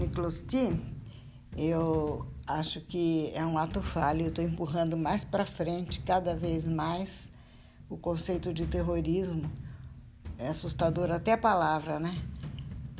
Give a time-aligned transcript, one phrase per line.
[0.00, 0.80] Niclosti,
[1.54, 4.22] eu acho que é um ato falho.
[4.22, 7.28] Eu estou empurrando mais para frente, cada vez mais,
[7.88, 9.50] o conceito de terrorismo.
[10.38, 12.16] É assustador até a palavra, né?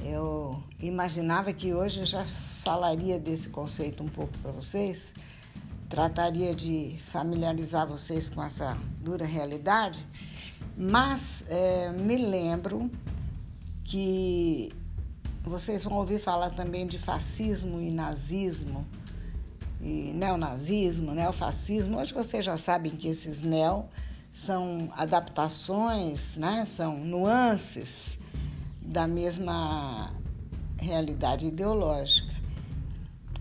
[0.05, 2.23] Eu imaginava que hoje eu já
[2.63, 5.15] falaria desse conceito um pouco para vocês,
[5.89, 10.07] trataria de familiarizar vocês com essa dura realidade,
[10.77, 12.91] mas é, me lembro
[13.85, 14.71] que
[15.43, 18.87] vocês vão ouvir falar também de fascismo e nazismo,
[19.81, 21.99] e neonazismo, neofascismo.
[21.99, 23.87] Hoje vocês já sabem que esses neo
[24.33, 26.65] são adaptações, né?
[26.67, 28.19] são nuances
[28.83, 30.13] da mesma
[30.77, 32.35] realidade ideológica.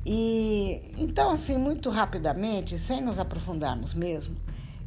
[0.06, 4.36] E então, assim, muito rapidamente, sem nos aprofundarmos mesmo,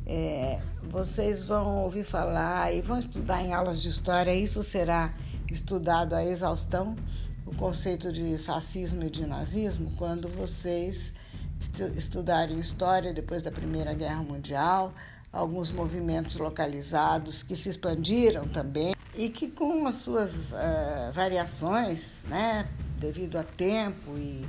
[0.07, 5.15] é, vocês vão ouvir falar e vão estudar em aulas de história, isso será
[5.53, 6.97] estudado a exaustão,
[7.47, 11.13] o conceito de fascismo e de nazismo, quando vocês
[11.97, 14.93] estudarem história depois da Primeira Guerra Mundial,
[15.33, 22.69] alguns movimentos localizados que se expandiram também e que com as suas uh, variações, né,
[22.99, 24.45] devido a tempo e,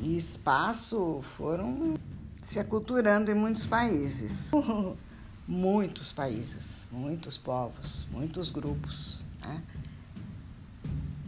[0.00, 1.94] e espaço, foram
[2.42, 4.50] se aculturando em muitos países.
[5.46, 9.20] muitos países, muitos povos, muitos grupos.
[9.40, 9.62] Né?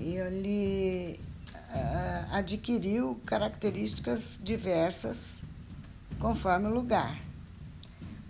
[0.01, 1.21] Ele
[1.55, 5.43] uh, adquiriu características diversas
[6.19, 7.17] conforme o lugar.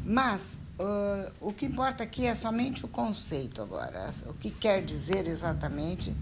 [0.05, 5.27] Mas uh, o que importa aqui é somente o conceito agora, o que quer dizer
[5.27, 6.15] exatamente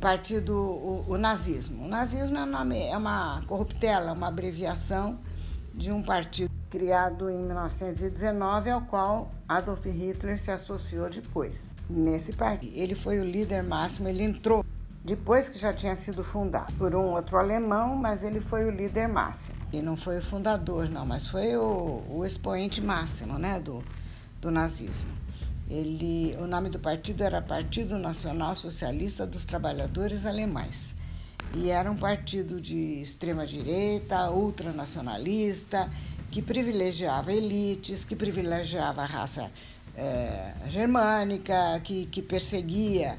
[0.00, 1.84] partido o, o nazismo.
[1.84, 5.18] O nazismo é, nome, é uma corruptela, uma abreviação
[5.74, 11.74] de um partido criado em 1919, ao qual Adolf Hitler se associou depois.
[11.88, 14.64] Nesse partido, ele foi o líder máximo, ele entrou
[15.02, 19.08] depois que já tinha sido fundado por um outro alemão, mas ele foi o líder
[19.08, 19.58] máximo.
[19.72, 23.82] E não foi o fundador, não, mas foi o, o expoente máximo né, do,
[24.40, 25.08] do nazismo.
[25.68, 30.94] Ele, o nome do partido era Partido Nacional Socialista dos Trabalhadores Alemães.
[31.56, 35.90] E era um partido de extrema direita, ultranacionalista,
[36.30, 39.50] que privilegiava elites, que privilegiava a raça
[39.96, 43.18] é, germânica, que, que perseguia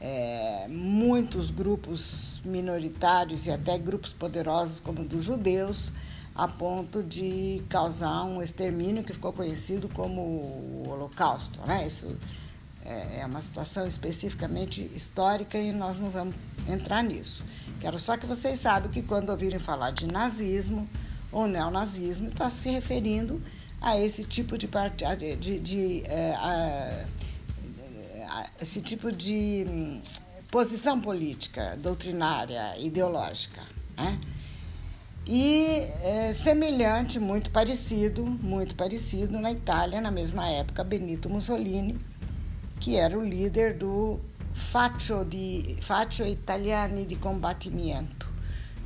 [0.00, 5.92] é, muitos grupos minoritários e até grupos poderosos como dos judeus,
[6.34, 11.60] a ponto de causar um extermínio que ficou conhecido como o Holocausto.
[11.66, 11.86] Né?
[11.86, 12.16] Isso
[12.84, 16.34] é, é uma situação especificamente histórica e nós não vamos
[16.68, 17.44] entrar nisso.
[17.80, 20.88] Quero só que vocês saibam que quando ouvirem falar de nazismo
[21.36, 23.42] ou neonazismo, está se referindo
[23.78, 25.02] a esse tipo de, part...
[25.18, 26.34] de, de, de é,
[28.58, 30.00] esse tipo de hum,
[30.50, 33.60] posição política, doutrinária, ideológica.
[33.94, 34.18] Né?
[35.26, 42.00] E é, semelhante, muito parecido, muito parecido na Itália, na mesma época, Benito Mussolini,
[42.80, 44.18] que era o líder do
[44.54, 48.26] Faccio, di, Faccio Italiani di Combattimento.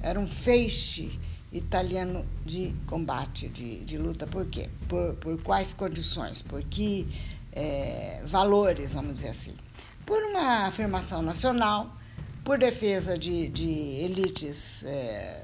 [0.03, 1.17] Era um feixe
[1.53, 4.27] italiano de combate, de, de luta.
[4.27, 4.69] Por quê?
[4.89, 6.43] Por, por quais condições?
[6.43, 7.09] Por que
[7.53, 9.55] é, valores, vamos dizer assim.
[10.07, 11.97] Por uma afirmação nacional,
[12.45, 15.43] por defesa de, de elites é,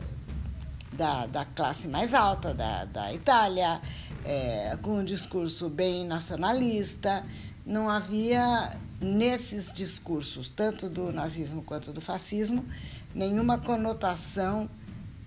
[0.93, 3.81] da, da classe mais alta da, da Itália,
[4.25, 7.25] é, com um discurso bem nacionalista.
[7.65, 12.65] Não havia nesses discursos, tanto do nazismo quanto do fascismo,
[13.15, 14.69] nenhuma conotação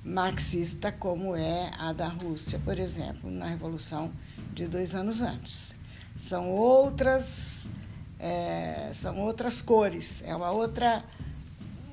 [0.09, 4.11] marxista como é a da Rússia, por exemplo, na Revolução
[4.53, 5.75] de dois anos antes.
[6.17, 7.63] São outras
[8.19, 11.05] é, são outras cores, é uma outra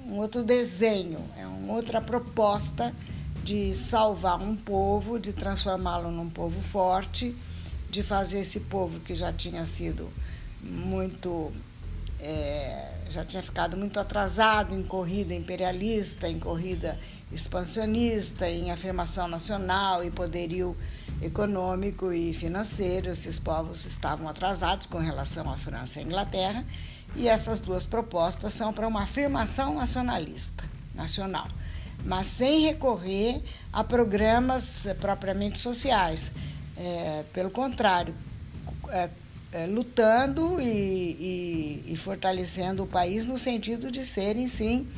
[0.06, 2.94] um outro desenho, é uma outra proposta
[3.44, 7.36] de salvar um povo, de transformá-lo num povo forte,
[7.90, 10.08] de fazer esse povo que já tinha sido
[10.62, 11.52] muito
[12.26, 16.98] é, já tinha ficado muito atrasado em corrida imperialista, em corrida
[17.30, 20.76] expansionista, em afirmação nacional e poderio
[21.22, 23.10] econômico e financeiro.
[23.10, 26.64] Esses povos estavam atrasados com relação à França e à Inglaterra,
[27.14, 30.64] e essas duas propostas são para uma afirmação nacionalista,
[30.94, 31.46] nacional,
[32.04, 33.40] mas sem recorrer
[33.72, 36.32] a programas propriamente sociais.
[36.76, 38.14] É, pelo contrário,
[38.90, 39.08] é,
[39.52, 40.64] é, lutando e,
[41.86, 44.88] e, e fortalecendo o país no sentido de serem, sim,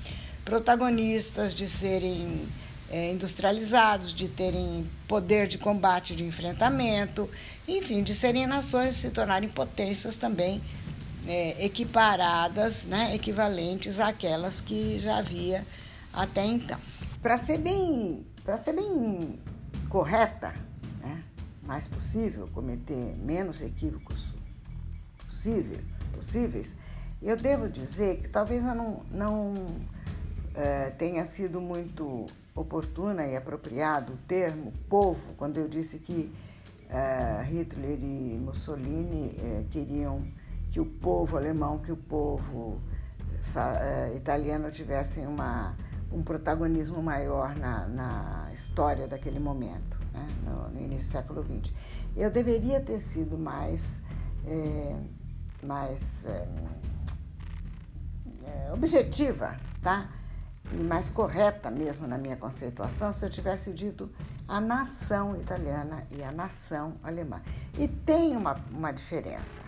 [0.44, 2.48] protagonistas, de serem
[2.90, 7.28] é, industrializados, de terem poder de combate, de enfrentamento,
[7.66, 10.62] enfim, de serem nações, se tornarem potências também
[11.26, 15.66] é, equiparadas, né, equivalentes àquelas que já havia
[16.12, 16.78] até então.
[17.20, 19.38] Para ser bem, para ser bem
[19.90, 20.54] correta,
[21.02, 21.22] né,
[21.62, 24.27] mais possível, cometer menos equívocos
[25.38, 25.78] possível,
[26.12, 26.74] possíveis,
[27.22, 29.54] eu devo dizer que talvez eu não, não
[30.54, 32.26] é, tenha sido muito
[32.56, 36.32] oportuna e apropriado o termo povo quando eu disse que
[36.90, 40.26] é, Hitler e Mussolini é, queriam
[40.72, 42.80] que o povo alemão, que o povo
[44.14, 45.74] italiano tivessem uma,
[46.12, 50.26] um protagonismo maior na, na história daquele momento, né?
[50.44, 51.72] no, no, início do século XX.
[52.14, 54.02] Eu deveria ter sido mais,
[55.62, 56.46] mais é,
[58.72, 60.08] objetiva, tá?
[60.72, 64.10] E mais correta mesmo na minha conceituação se eu tivesse dito
[64.46, 67.40] a nação italiana e a nação alemã.
[67.78, 69.62] E tem uma, uma diferença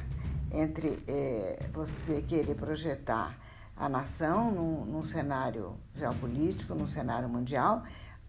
[0.53, 3.39] entre é, você querer projetar
[3.77, 7.83] a nação num, num, cenário geopolítico, num cenário mundial,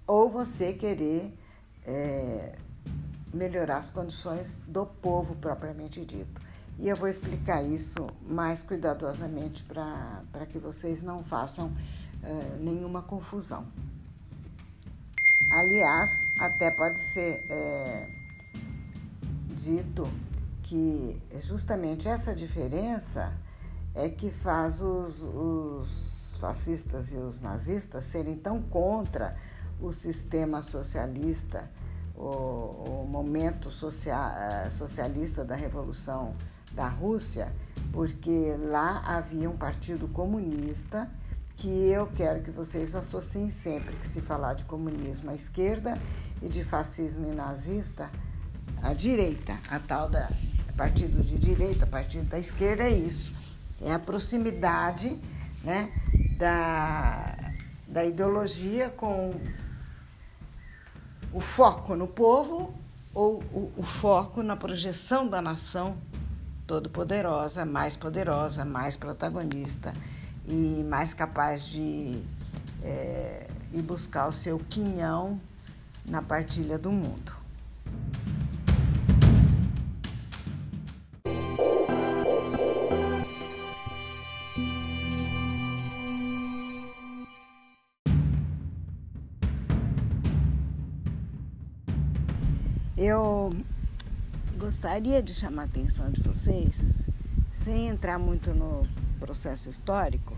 [0.08, 1.38] ou você querer
[1.86, 2.56] é,
[3.34, 6.42] melhorar as condições do povo propriamente dito.
[6.82, 11.72] E eu vou explicar isso mais cuidadosamente para que vocês não façam
[12.24, 13.68] é, nenhuma confusão.
[15.52, 18.10] Aliás, até pode ser é,
[19.50, 20.10] dito
[20.64, 23.32] que justamente essa diferença
[23.94, 29.38] é que faz os, os fascistas e os nazistas serem tão contra
[29.80, 31.70] o sistema socialista,
[32.16, 36.34] o, o momento social, eh, socialista da Revolução
[36.74, 37.52] da Rússia,
[37.92, 41.10] porque lá havia um partido comunista
[41.56, 45.98] que eu quero que vocês associem sempre que se falar de comunismo à esquerda
[46.42, 48.10] e de fascismo e nazista
[48.82, 50.30] à direita, a tal da
[50.76, 53.32] partido de direita, partido da esquerda é isso,
[53.80, 55.20] é a proximidade
[55.64, 55.92] né,
[56.38, 57.54] da,
[57.88, 59.40] da ideologia com
[61.32, 62.74] o foco no povo
[63.14, 65.98] ou o, o foco na projeção da nação
[66.72, 69.92] todo-poderosa, mais poderosa, mais protagonista
[70.48, 72.24] e mais capaz de
[72.82, 75.38] é, ir buscar o seu quinhão
[76.06, 77.34] na partilha do mundo.
[92.96, 93.54] Eu
[94.72, 97.04] gostaria de chamar a atenção de vocês,
[97.52, 98.88] sem entrar muito no
[99.20, 100.34] processo histórico,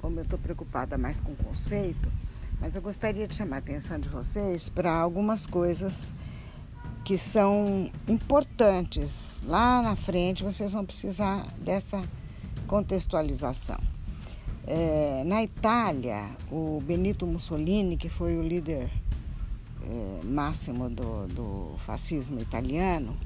[0.00, 2.10] como eu estou preocupada mais com o conceito,
[2.58, 6.14] mas eu gostaria de chamar a atenção de vocês para algumas coisas
[7.04, 9.38] que são importantes.
[9.44, 12.00] Lá na frente vocês vão precisar dessa
[12.66, 13.78] contextualização.
[14.66, 18.90] É, na Itália, o Benito Mussolini, que foi o líder
[19.88, 23.16] é, máximo do, do, fascismo italiano,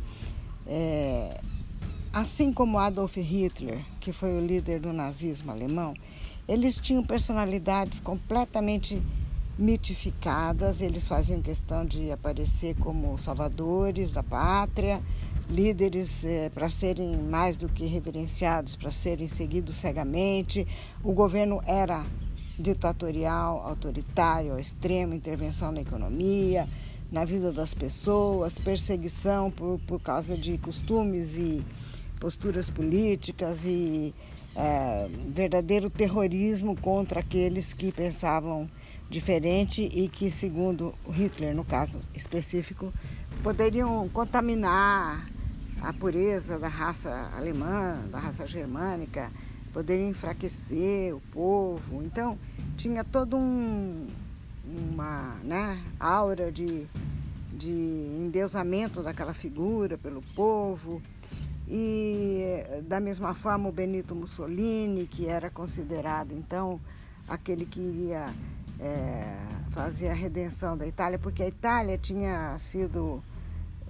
[0.66, 1.40] é,
[2.12, 5.94] assim como Adolf Hitler, que foi o líder do nazismo alemão,
[6.46, 9.00] eles tinham personalidades completamente
[9.58, 15.02] mitificadas, eles faziam questão de aparecer como salvadores da pátria,
[15.50, 20.66] líderes é, para serem mais do que reverenciados, para serem seguidos cegamente.
[21.02, 22.04] O governo era
[22.58, 26.68] ditatorial, autoritário extremo, intervenção na economia,
[27.10, 31.64] na vida das pessoas, perseguição por, por causa de costumes e
[32.20, 34.14] posturas políticas e
[34.54, 38.68] é, verdadeiro terrorismo contra aqueles que pensavam
[39.08, 42.92] diferente e que, segundo Hitler, no caso específico,
[43.42, 45.26] poderiam contaminar
[45.80, 49.30] a pureza da raça alemã, da raça germânica,
[49.78, 52.02] poderiam enfraquecer o povo.
[52.02, 52.36] Então,
[52.76, 54.08] tinha todo um,
[54.66, 56.84] uma né, aura de,
[57.52, 61.00] de endeusamento daquela figura pelo povo.
[61.68, 62.42] E
[62.88, 66.80] da mesma forma o Benito Mussolini, que era considerado então
[67.28, 68.26] aquele que iria
[68.80, 69.32] é,
[69.70, 73.22] fazer a redenção da Itália, porque a Itália tinha sido,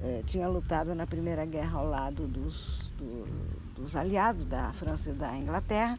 [0.03, 5.13] é, tinha lutado na Primeira Guerra ao lado dos, do, dos aliados da França e
[5.15, 5.97] da Inglaterra,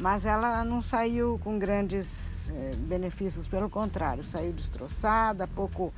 [0.00, 5.92] mas ela não saiu com grandes eh, benefícios, pelo contrário, saiu destroçada, pouco,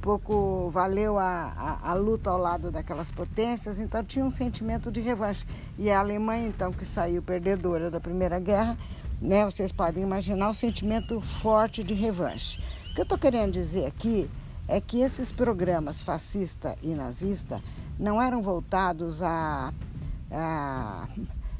[0.00, 5.00] pouco valeu a, a, a, luta ao lado daquelas potências, então tinha um sentimento de
[5.00, 5.46] revanche.
[5.78, 8.76] E a Alemanha, então, que saiu perdedora da Primeira Guerra,
[9.20, 12.58] né, vocês podem imaginar o sentimento forte de revanche.
[12.90, 14.30] O que eu estou querendo dizer aqui
[14.66, 17.60] é que esses programas fascista e nazista
[17.98, 19.89] não eram voltados a a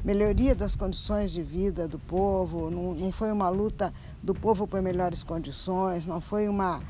[0.04, 3.92] melhoria das condições de vida do povo, não, não foi uma luta
[4.22, 6.80] do povo por melhores condições, não foi uma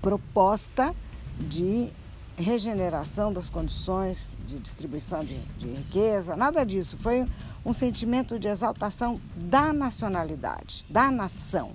[0.00, 0.94] proposta
[1.38, 1.92] de
[2.36, 6.96] regeneração das condições de distribuição de, de riqueza, nada disso.
[6.98, 7.24] Foi
[7.64, 11.72] um sentimento de exaltação da nacionalidade, da nação.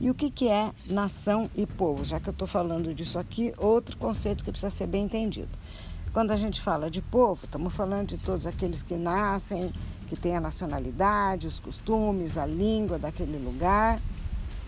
[0.00, 2.04] E o que, que é nação e povo?
[2.04, 5.50] Já que eu estou falando disso aqui, outro conceito que precisa ser bem entendido.
[6.12, 9.72] Quando a gente fala de povo, estamos falando de todos aqueles que nascem,
[10.08, 13.98] que têm a nacionalidade, os costumes, a língua daquele lugar,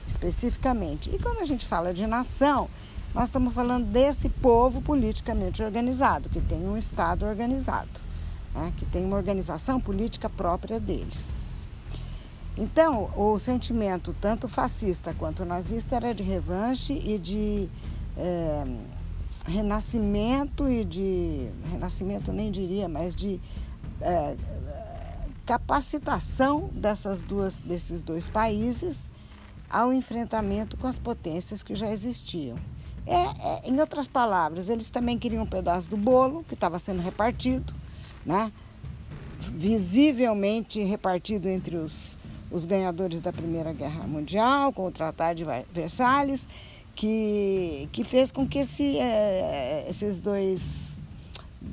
[0.06, 1.14] especificamente.
[1.14, 2.70] E quando a gente fala de nação,
[3.14, 8.00] nós estamos falando desse povo politicamente organizado, que tem um Estado organizado,
[8.54, 8.72] né?
[8.78, 11.68] que tem uma organização política própria deles.
[12.56, 17.68] Então, o sentimento tanto fascista quanto nazista era de revanche e de
[18.16, 18.64] é,
[19.44, 23.40] renascimento e de renascimento nem diria, mas de
[24.00, 24.36] é,
[25.44, 29.08] capacitação dessas duas, desses dois países
[29.68, 32.56] ao enfrentamento com as potências que já existiam.
[33.06, 37.02] É, é, em outras palavras, eles também queriam um pedaço do bolo que estava sendo
[37.02, 37.74] repartido,
[38.24, 38.50] né?
[39.52, 42.16] visivelmente repartido entre os,
[42.50, 46.48] os ganhadores da Primeira Guerra Mundial, com o Tratado de Versalhes
[46.94, 51.00] que, que fez com que esse, é, esses dois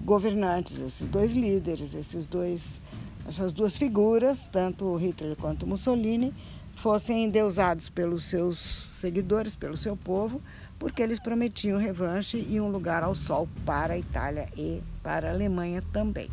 [0.03, 2.81] governantes, esses dois líderes, esses dois,
[3.27, 6.33] essas duas figuras, tanto Hitler quanto Mussolini,
[6.75, 10.41] fossem endeusados pelos seus seguidores, pelo seu povo,
[10.79, 15.31] porque eles prometiam revanche e um lugar ao sol para a Itália e para a
[15.31, 16.29] Alemanha também.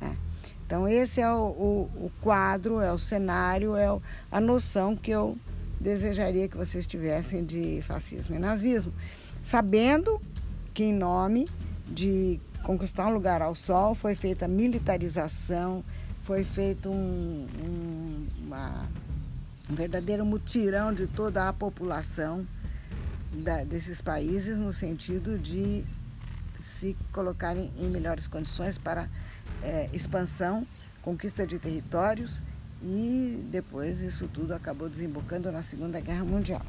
[0.00, 0.16] Né?
[0.64, 3.88] Então esse é o, o, o, quadro, é o cenário, é
[4.30, 5.36] a noção que eu
[5.80, 8.92] desejaria que vocês tivessem de fascismo e nazismo,
[9.42, 10.20] sabendo
[10.74, 11.48] que em nome
[11.86, 15.84] de conquistar um lugar ao sol foi feita militarização,
[16.24, 18.86] foi feito um, um, uma,
[19.70, 22.46] um verdadeiro mutirão de toda a população
[23.32, 25.84] da, desses países no sentido de
[26.60, 29.08] se colocarem em melhores condições para
[29.62, 30.66] é, expansão,
[31.02, 32.42] conquista de territórios
[32.82, 36.62] e depois isso tudo acabou desembocando na Segunda Guerra Mundial.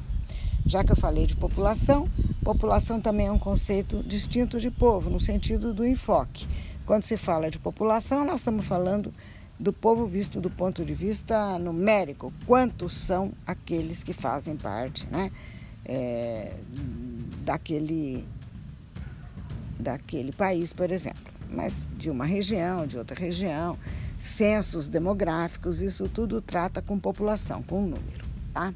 [0.66, 2.08] Já que eu falei de população,
[2.44, 6.46] população também é um conceito distinto de povo, no sentido do enfoque.
[6.84, 9.12] Quando se fala de população, nós estamos falando
[9.58, 15.30] do povo visto do ponto de vista numérico, quantos são aqueles que fazem parte né,
[15.84, 16.54] é,
[17.44, 18.24] daquele,
[19.78, 23.78] daquele país, por exemplo, mas de uma região, de outra região
[24.20, 28.72] censos demográficos, isso tudo trata com população, com número, tá?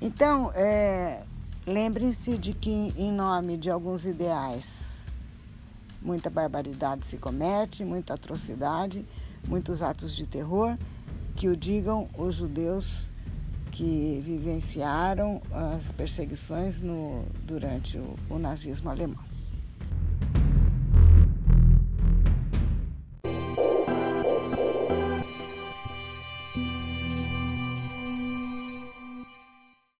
[0.00, 1.22] Então, é,
[1.64, 5.02] lembrem-se de que em nome de alguns ideais,
[6.02, 9.06] muita barbaridade se comete, muita atrocidade,
[9.46, 10.76] muitos atos de terror,
[11.36, 13.08] que o digam os judeus
[13.70, 19.29] que vivenciaram as perseguições no, durante o, o nazismo alemão.